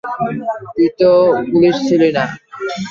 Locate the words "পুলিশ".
1.49-1.75